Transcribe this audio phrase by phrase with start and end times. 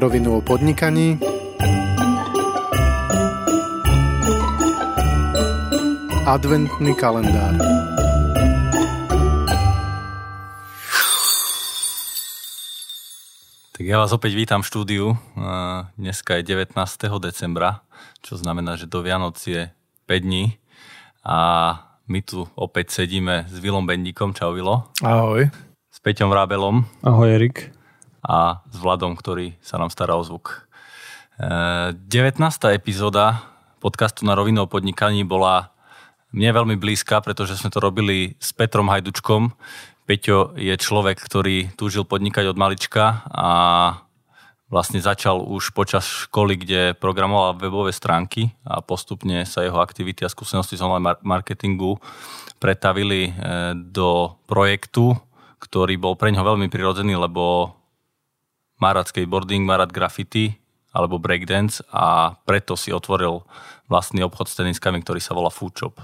[0.00, 1.20] rovinu o podnikaní,
[6.24, 7.52] adventný kalendár.
[13.76, 15.20] Tak ja vás opäť vítam v štúdiu.
[16.00, 16.80] Dneska je 19.
[17.20, 17.84] decembra,
[18.24, 19.68] čo znamená, že do Vianoc je
[20.08, 20.56] 5 dní.
[21.28, 21.76] A
[22.08, 24.32] my tu opäť sedíme s Vilom Bendíkom.
[24.32, 24.88] Čau Vilo.
[25.04, 25.52] Ahoj.
[25.92, 26.88] S Peťom Vrábelom.
[27.04, 27.76] Ahoj Erik.
[28.24, 30.68] A s Vladom, ktorý sa nám stará o zvuk.
[31.40, 31.96] 19.
[32.76, 35.72] epizóda podcastu na rovinu o podnikaní bola
[36.30, 39.56] mne veľmi blízka, pretože sme to robili s Petrom Hajdučkom.
[40.04, 43.50] Peťo je človek, ktorý túžil podnikať od malička a
[44.70, 50.30] vlastne začal už počas školy, kde programoval webové stránky a postupne sa jeho aktivity a
[50.30, 51.98] skúsenosti z online marketingu
[52.62, 53.32] pretavili e,
[53.74, 55.18] do projektu,
[55.58, 57.74] ktorý bol pre ňoho veľmi prirodzený, lebo
[58.80, 60.56] má rád skateboarding, má rád graffiti
[60.90, 63.46] alebo breakdance a preto si otvoril
[63.86, 65.94] vlastný obchod s teniskami, ktorý sa volá Food.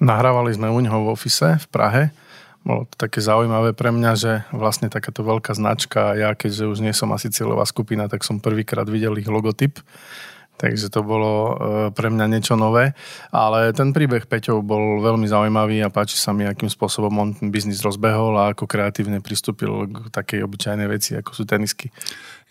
[0.00, 2.02] Nahrávali sme u neho v ofise v Prahe.
[2.60, 6.92] Bolo to také zaujímavé pre mňa, že vlastne takáto veľká značka, ja keďže už nie
[6.92, 9.80] som asi cieľová skupina, tak som prvýkrát videl ich logotyp
[10.60, 11.52] takže to bolo e,
[11.96, 12.92] pre mňa niečo nové.
[13.32, 17.48] Ale ten príbeh Peťov bol veľmi zaujímavý a páči sa mi, akým spôsobom on ten
[17.48, 21.88] biznis rozbehol a ako kreatívne pristúpil k takej obyčajnej veci, ako sú tenisky.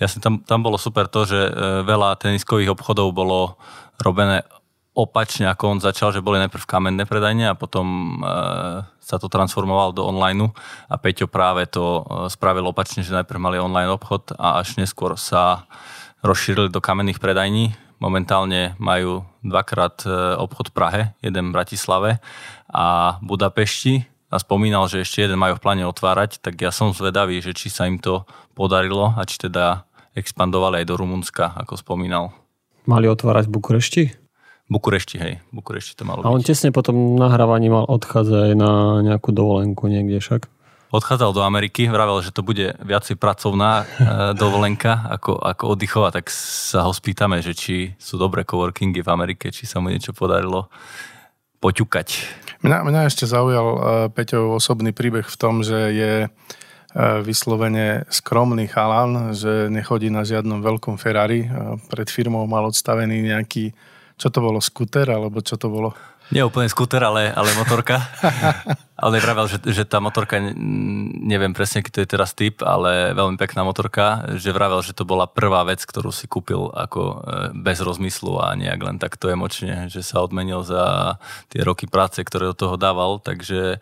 [0.02, 1.52] Jasne, tam, tam bolo super to, že e,
[1.86, 3.62] veľa teniskových obchodov bolo
[4.02, 4.42] robené
[4.98, 8.34] opačne, ako on začal, že boli najprv kamenné predajne a potom e,
[8.98, 10.50] sa to transformovalo do online
[10.90, 12.02] a Peťo práve to
[12.34, 15.70] spravil opačne, že najprv mali online obchod a až neskôr sa
[16.26, 22.09] rozšírili do kamenných predajní Momentálne majú dvakrát e, obchod v Prahe, jeden v Bratislave
[22.72, 27.44] a Budapešti a spomínal, že ešte jeden majú v pláne otvárať, tak ja som zvedavý,
[27.44, 28.24] že či sa im to
[28.56, 29.84] podarilo a či teda
[30.16, 32.31] expandovali aj do Rumunska, ako spomínal.
[32.88, 34.03] Mali otvárať v Bukurešti?
[34.69, 35.41] Bukurešti, hej.
[35.50, 36.47] Bukurešti to malo A on byť.
[36.53, 40.45] tesne potom nahrávaní mal odchádzať na nejakú dovolenku niekde však?
[40.89, 43.85] Odchádzal do Ameriky, vravel, že to bude viacej pracovná e,
[44.33, 49.53] dovolenka ako, ako oddychová, tak sa ho spýtame, že či sú dobré coworkingy v Amerike,
[49.53, 50.67] či sa mu niečo podarilo
[51.59, 52.07] poťukať.
[52.59, 53.79] Mňa, mňa ešte zaujal uh,
[54.11, 56.31] Peťov osobný príbeh v tom, že je uh,
[57.23, 61.47] vyslovene skromný chalan, že nechodí na žiadnom veľkom Ferrari.
[61.88, 63.71] Pred firmou mal odstavený nejaký,
[64.19, 65.96] čo to bolo, skuter, alebo čo to bolo?
[66.30, 68.06] Nie úplne skúter, ale, ale motorka.
[69.02, 70.38] ale nevravel, že, že tá motorka,
[71.25, 75.09] neviem presne, aký to je teraz typ, ale veľmi pekná motorka, že vravel, že to
[75.09, 77.16] bola prvá vec, ktorú si kúpil ako e,
[77.57, 81.18] bez rozmyslu a nejak len takto emočne, že sa odmenil za
[81.50, 83.81] tie roky práce, ktoré do toho dával, takže,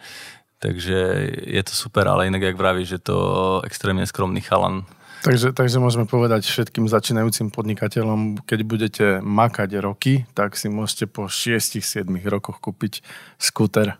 [0.63, 4.87] takže je to super, ale inak, jak vraví, že to extrémne skromný chalan
[5.25, 11.25] Takže, takže môžeme povedať všetkým začínajúcim podnikateľom, keď budete makať roky, tak si môžete po
[11.25, 13.01] 6-7 rokoch kúpiť
[13.41, 13.97] skúter.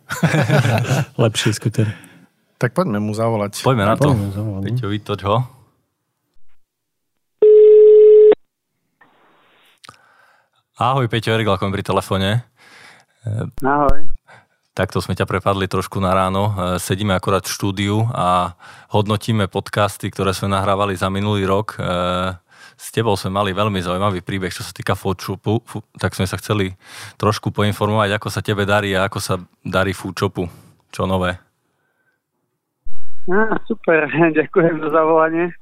[1.22, 1.94] Lepší skúter.
[2.58, 3.62] Tak poďme mu zavolať.
[3.62, 4.14] Poďme na to.
[4.66, 5.38] Peťo, vytoč ho.
[10.78, 12.46] Ahoj, Peťo, Erik Lakom pri telefóne.
[13.66, 14.17] Ahoj.
[14.78, 16.54] Takto sme ťa prepadli trošku na ráno.
[16.54, 18.54] E, sedíme akorát v štúdiu a
[18.94, 21.74] hodnotíme podcasty, ktoré sme nahrávali za minulý rok.
[21.74, 21.82] E,
[22.78, 25.66] s tebou sme mali veľmi zaujímavý príbeh, čo sa týka Foodshopu,
[25.98, 26.78] tak sme sa chceli
[27.18, 30.46] trošku poinformovať, ako sa tebe darí a ako sa darí Foodshopu.
[30.94, 31.42] Čo nové?
[33.34, 34.06] Á, super,
[34.46, 35.58] ďakujem za zavolanie.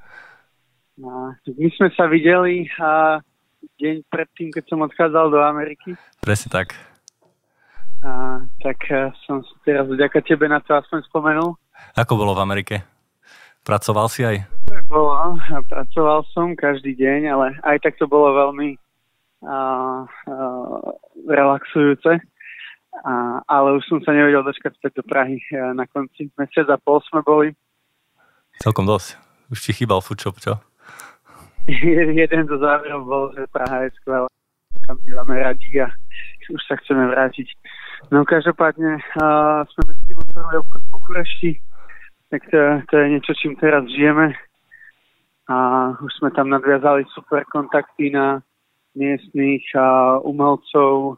[0.99, 3.23] My sme sa videli a
[3.79, 5.95] deň predtým, keď som odchádzal do Ameriky.
[6.19, 6.94] Presne tak.
[8.05, 11.57] A, tak e, som si teraz vďaka tebe na to aspoň spomenul.
[11.97, 12.75] Ako bolo v Amerike?
[13.65, 14.45] Pracoval si aj?
[14.85, 15.41] Bolo,
[15.73, 18.77] pracoval som každý deň, ale aj tak to bolo veľmi
[19.41, 19.57] a, a,
[21.25, 22.21] relaxujúce.
[23.01, 25.41] A, ale už som sa nevedel dočkať späť do Prahy
[25.73, 26.29] na konci.
[26.37, 27.57] Mesiac a pol sme boli.
[28.61, 29.17] Celkom dosť.
[29.49, 30.61] Už ti chýbal foodshop, čo?
[32.21, 34.29] Jeden zo záverov bol, že Praha je skvelá.
[34.85, 35.89] Kam bývame radi a
[36.53, 37.49] už sa chceme vrátiť.
[38.13, 41.51] No každopádne uh, sme medzi tým otvorili obchod v Bukurešti,
[42.29, 44.29] tak to, to je niečo, čím teraz žijeme.
[45.49, 45.57] A
[45.97, 48.45] už sme tam nadviazali super kontakty na
[48.93, 51.17] miestných uh, umelcov,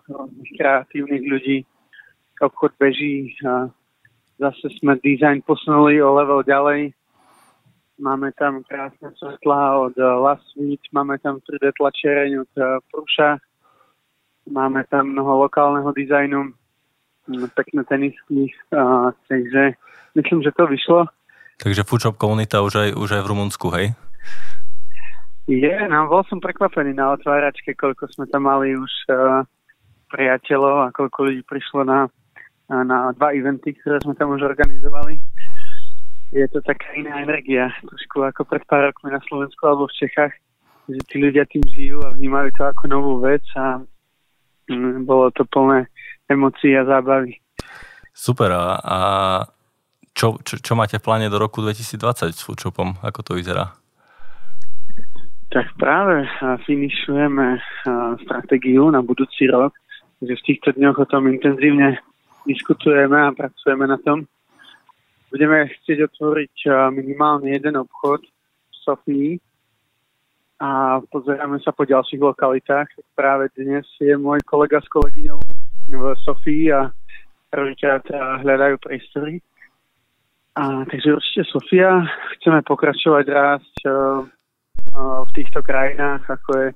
[0.56, 1.57] kreatívnych ľudí.
[2.39, 3.68] Obchod beží a
[4.40, 6.95] zase sme design posunuli o level ďalej.
[8.00, 9.95] Máme tam krásne svetla od
[10.56, 12.51] Meet, máme tam 3D tlačereň od
[12.94, 13.42] Pruša,
[14.45, 16.54] máme tam mnoho lokálneho dizajnu,
[17.53, 19.75] pekné tenisky, a, takže
[20.15, 21.00] myslím, že to vyšlo.
[21.57, 23.97] Takže Foodshop komunita už aj, už aj v Rumunsku, hej?
[25.47, 29.47] Je, no bol som prekvapený na otváračke, koľko sme tam mali už uh,
[30.12, 32.12] priateľov a koľko ľudí prišlo na,
[32.68, 35.23] na dva eventy, ktoré sme tam už organizovali.
[36.35, 40.35] Je to taká iná energia, trošku ako pred pár rokmi na Slovensku alebo v Čechách,
[40.91, 43.80] že tí ľudia tým žijú a vnímajú to ako novú vec a
[44.68, 45.88] mm, bolo to plné
[46.27, 47.39] emócií a zábavy.
[48.13, 48.51] Super.
[48.51, 48.97] A, a
[50.18, 52.97] čo, čo, čo máte v pláne do roku 2020 s Foodshopom?
[53.06, 53.77] Ako to vyzerá?
[55.47, 56.27] Tak práve
[56.68, 57.62] finišujeme
[58.25, 59.71] stratégiu na budúci rok,
[60.19, 62.01] že v týchto dňoch o tom intenzívne
[62.44, 64.27] diskutujeme a pracujeme na tom.
[65.31, 66.56] Budeme chcieť otvoriť
[66.91, 69.30] minimálne jeden obchod v Sofii
[70.57, 72.89] a pozeráme sa po ďalších lokalitách.
[73.13, 75.56] Práve dnes je môj kolega s kolegyňou
[75.88, 76.92] v Sofii a
[77.51, 78.04] prvýkrát
[78.44, 79.39] hľadajú priestory.
[80.57, 82.04] A, takže určite Sofia,
[82.38, 83.75] chceme pokračovať rásť
[84.98, 86.68] v týchto krajinách, ako je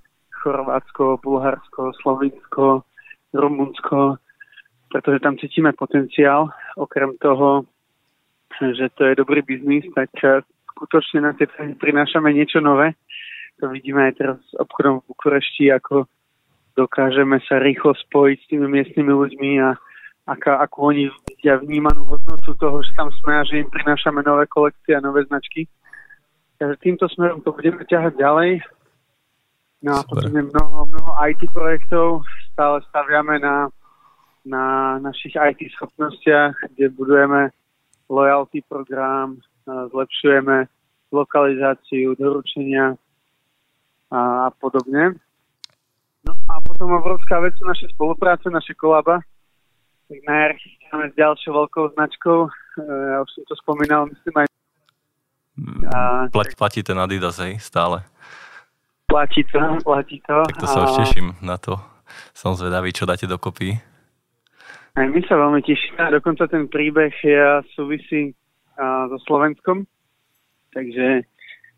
[0.41, 2.85] Chorvátsko, Bulharsko, Slovinsko,
[3.33, 4.17] Rumunsko,
[4.91, 6.49] pretože tam cítime potenciál.
[6.77, 7.65] Okrem toho,
[8.59, 10.41] že to je dobrý biznis, tak eh,
[10.75, 11.47] skutočne na tie
[11.79, 12.93] prinášame niečo nové.
[13.61, 16.09] To vidíme aj teraz s obchodom v Bukurešti, ako
[16.75, 19.75] dokážeme sa rýchlo spojiť s tými miestnymi ľuďmi a
[20.27, 24.47] aká, ako oni vidia vnímanú hodnotu toho, že tam sme a že im prinášame nové
[24.47, 25.67] kolekcie a nové značky.
[26.61, 28.61] Takže týmto smerom to budeme ťahať ďalej.
[29.81, 32.21] No a potom je mnoho, mnoho IT projektov.
[32.53, 33.73] Stále staviame na,
[34.45, 34.63] na
[35.01, 37.49] našich IT schopnostiach, kde budujeme
[38.05, 40.69] loyalty program, zlepšujeme
[41.09, 42.93] lokalizáciu, doručenia
[44.13, 45.17] a, a podobne.
[46.81, 49.21] A potom obrovská vec sú naše spolupráce, naše kolaba.
[50.09, 52.49] Tak najjar s ďalšou veľkou značkou.
[52.49, 54.47] E, ja už som to spomínal, myslím aj
[55.93, 58.01] a, Plat, platí ten Adidas, hej, stále.
[59.05, 60.41] Platí to, platí to.
[60.41, 61.77] Tak to sa už teším na to.
[62.33, 63.77] Som zvedavý, čo dáte dokopy.
[64.97, 66.01] Aj my sa veľmi tešíme.
[66.17, 68.33] Dokonca ten príbeh je, súvisí
[68.73, 69.85] a, so Slovenskom.
[70.73, 71.29] Takže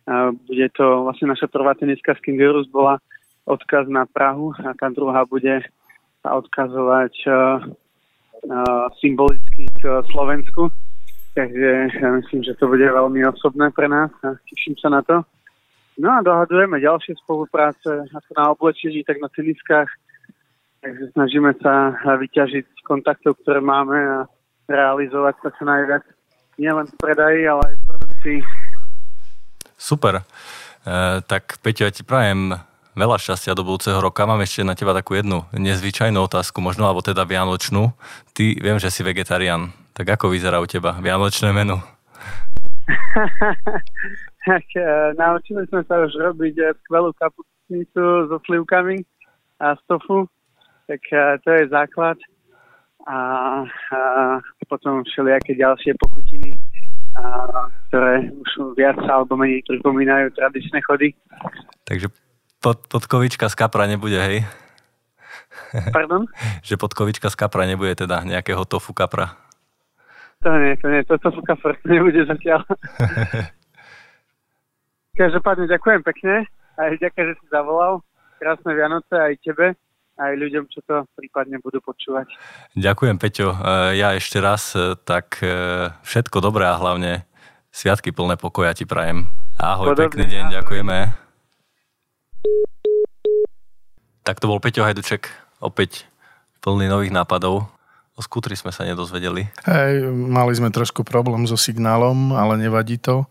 [0.08, 3.04] a, bude to vlastne naša prvá tenická z Kingerus bola
[3.44, 5.64] odkaz na Prahu a tá druhá bude
[6.24, 7.32] odkazovať a,
[9.00, 10.72] symbolicky k Slovensku.
[11.34, 15.26] Takže ja myslím, že to bude veľmi osobné pre nás a teším sa na to.
[15.98, 19.90] No a dohadujeme ďalšie spolupráce ako na oblečení, tak na teniskách.
[20.84, 24.18] Takže snažíme sa vyťažiť kontaktov, ktoré máme a
[24.68, 26.04] realizovať to čo najviac.
[26.60, 28.40] Nie len v predaji, ale aj v produkcii.
[29.78, 30.14] Super.
[30.20, 30.24] E,
[31.24, 32.54] tak Peťo, ja ti prajem
[32.94, 34.30] veľa šťastia do budúceho roka.
[34.30, 37.94] Mám ešte na teba takú jednu nezvyčajnú otázku, možno, alebo teda vianočnú.
[38.34, 39.74] Ty viem, že si vegetarián.
[39.94, 41.78] Tak ako vyzerá u teba vianočné menu?
[44.50, 44.84] tak e,
[45.16, 49.06] naučili sme sa už robiť e, skvelú kapustnicu so slivkami
[49.62, 50.28] a stofu.
[50.90, 52.18] Tak e, to je základ.
[53.04, 53.18] A,
[53.68, 54.00] a
[54.72, 56.56] potom všelijaké ďalšie pochutiny,
[57.20, 57.24] a,
[57.92, 61.12] ktoré už viac alebo menej pripomínajú tradičné chody.
[61.84, 62.08] Takže
[62.64, 64.48] pod, podkovička z kapra nebude, hej?
[65.92, 66.32] Pardon?
[66.68, 69.36] že podkovička z kapra nebude teda nejakého tofu kapra.
[70.44, 72.68] To nie, to nie, toto fúka furt nebude zatiaľ.
[75.20, 78.04] Každopádne ďakujem pekne, aj ďakujem, že si zavolal.
[78.44, 79.72] Krásne Vianoce aj tebe,
[80.20, 82.28] aj ľuďom, čo to prípadne budú počúvať.
[82.76, 83.56] Ďakujem, Peťo.
[83.56, 85.48] E, ja ešte raz, e, tak e,
[86.04, 87.24] všetko dobré a hlavne
[87.72, 89.24] sviatky plné pokoja ti prajem.
[89.56, 90.56] Ahoj, Podobne, pekný deň, ahoj.
[90.60, 91.23] ďakujeme.
[94.24, 95.28] Tak to bol Peťo Hajduček,
[95.60, 96.08] opäť
[96.64, 97.68] plný nových nápadov.
[98.16, 99.52] O skútri sme sa nedozvedeli.
[99.68, 103.26] Hej, mali sme trošku problém so signálom, ale nevadí to.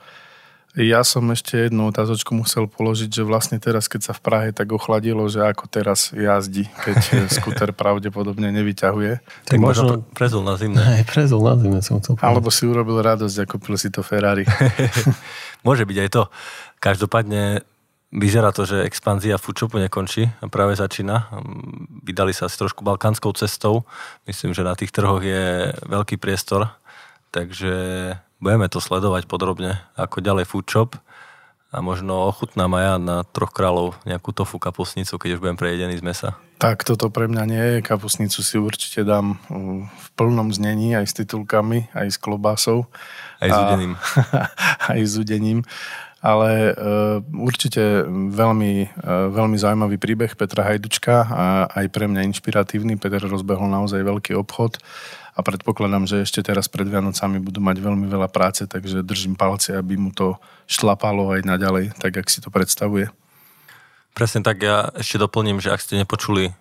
[0.72, 4.72] Ja som ešte jednu otázočku musel položiť, že vlastne teraz, keď sa v Prahe tak
[4.72, 6.96] ochladilo, že ako teraz jazdí, keď
[7.40, 9.20] skúter pravdepodobne nevyťahuje.
[9.20, 10.80] Tak, tak možno prezul na zimné.
[10.80, 12.24] Aj prezul na zimné som chcel povedať.
[12.24, 14.48] Alebo si urobil radosť a kúpil si to Ferrari.
[15.66, 16.22] Môže byť aj to.
[16.80, 17.68] Každopádne
[18.12, 21.32] Vyzerá to, že expanzia Foodshopu nekončí a práve začína.
[22.04, 23.88] Vydali sa asi trošku balkánskou cestou.
[24.28, 26.68] Myslím, že na tých trhoch je veľký priestor,
[27.32, 27.72] takže
[28.36, 31.00] budeme to sledovať podrobne, ako ďalej Foodshop
[31.72, 36.04] a možno ochutná Maja na troch kráľov nejakú tofu kapusnicu, keď už budem prejedený z
[36.04, 36.28] mesa.
[36.60, 37.76] Tak toto pre mňa nie je.
[37.80, 39.40] Kapusnicu si určite dám
[39.88, 42.92] v plnom znení, aj s titulkami, aj s klobásou.
[43.40, 43.96] Aj s udeným.
[44.92, 45.64] aj s udením
[46.22, 52.94] ale uh, určite veľmi, uh, veľmi zaujímavý príbeh Petra Hajdučka a aj pre mňa inšpiratívny.
[52.94, 54.78] Peter rozbehol naozaj veľký obchod
[55.34, 59.74] a predpokladám, že ešte teraz pred Vianocami budú mať veľmi veľa práce, takže držím palce,
[59.74, 60.38] aby mu to
[60.70, 63.10] šlapalo aj naďalej, tak jak si to predstavuje.
[64.14, 66.52] Presne tak, ja ešte doplním, že ak ste nepočuli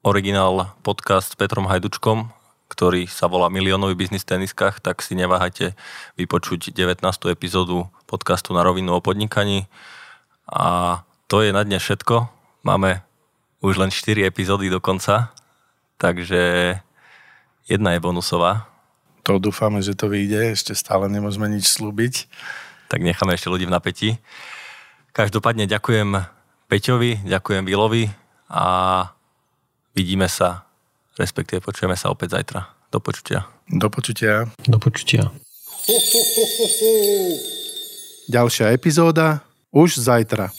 [0.00, 2.30] originál podcast s Petrom Hajdučkom,
[2.70, 5.74] ktorý sa volá Miliónový biznis v teniskách, tak si neváhajte
[6.14, 7.02] vypočuť 19.
[7.34, 9.70] epizódu podcastu na rovinu o podnikaní.
[10.50, 10.98] A
[11.30, 12.26] to je na dne všetko.
[12.66, 13.06] Máme
[13.62, 15.30] už len 4 epizódy do konca,
[15.94, 16.74] takže
[17.70, 18.66] jedna je bonusová.
[19.22, 22.26] To dúfame, že to vyjde, ešte stále nemôžeme nič slúbiť.
[22.90, 24.18] Tak necháme ešte ľudí v napätí.
[25.14, 26.18] Každopádne ďakujem
[26.66, 28.10] Peťovi, ďakujem Vilovi
[28.50, 28.64] a
[29.94, 30.66] vidíme sa,
[31.14, 32.66] respektíve počujeme sa opäť zajtra.
[32.90, 33.46] Do počutia.
[33.70, 34.50] Do počutia.
[34.66, 35.30] Do počutia.
[38.30, 39.42] Ďalšia epizóda
[39.74, 40.54] už zajtra.